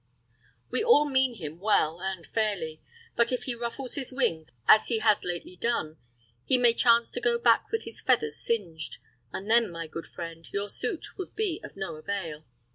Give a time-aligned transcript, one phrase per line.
[0.71, 2.81] We all mean him well, and fairly;
[3.15, 5.97] but if he ruffles his wings as he has lately done,
[6.43, 8.97] he may chance to go back with his feathers singed;
[9.31, 12.47] and then, my good friend, your suit would be of no avail.